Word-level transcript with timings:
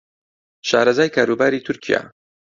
شارەزای 0.69 1.13
کاروباری 1.15 1.63
تورکیا 1.65 2.01